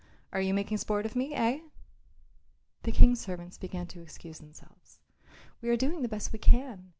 Are 0.33 0.41
you 0.41 0.51
making 0.55 0.77
sport 0.77 1.05
of 1.05 1.15
me, 1.15 1.35
eh?" 1.35 1.59
The 2.81 2.91
King's 2.91 3.19
servants 3.21 3.59
began 3.59 3.85
to 3.89 4.01
excuse 4.01 4.39
themselves. 4.39 4.99
"We 5.61 5.69
are 5.69 5.77
doing 5.77 6.01
the 6.01 6.09
best 6.09 6.33
we 6.33 6.39
can. 6.39 6.89